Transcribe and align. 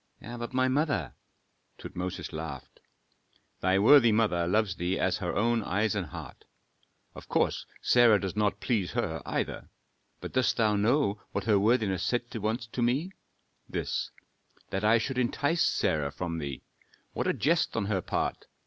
"But 0.19 0.51
my 0.51 0.67
mother?" 0.67 1.13
Tutmosis 1.77 2.33
laughed. 2.33 2.79
"Thy 3.59 3.77
worthy 3.77 4.11
mother 4.11 4.47
loves 4.47 4.77
thee 4.77 4.97
as 4.97 5.17
her 5.19 5.35
own 5.35 5.61
eyes 5.61 5.93
and 5.93 6.07
heart. 6.07 6.43
Of 7.13 7.29
course 7.29 7.67
Sarah 7.83 8.19
does 8.19 8.35
not 8.35 8.59
please 8.59 8.93
her, 8.93 9.21
either, 9.27 9.69
but 10.19 10.33
dost 10.33 10.57
thou 10.57 10.75
know 10.75 11.21
what 11.33 11.43
her 11.43 11.59
worthiness 11.59 12.01
said 12.01 12.35
once 12.37 12.65
to 12.65 12.81
me? 12.81 13.11
This, 13.69 14.09
that 14.71 14.83
I 14.83 14.97
should 14.97 15.19
entice 15.19 15.61
Sarah 15.61 16.09
from 16.11 16.39
thee. 16.39 16.63
What 17.13 17.27
a 17.27 17.31
jest 17.33 17.77
on 17.77 17.85
her 17.85 18.01
part! 18.01 18.47